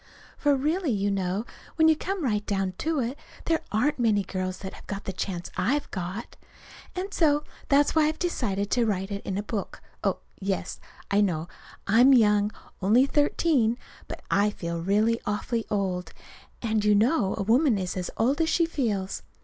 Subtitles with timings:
[0.35, 1.45] For really, you know,
[1.75, 5.13] when you come right down to it, there aren't many girls that have got the
[5.13, 6.37] chance I've got.
[6.95, 9.79] And so that's why I've decided to write it into a book.
[10.03, 10.79] Oh, yes,
[11.11, 11.47] I know
[11.85, 12.51] I'm young
[12.81, 13.77] only thirteen.
[14.07, 16.13] But I feel really awfully old;
[16.63, 19.21] and you know a woman is as old as she feels.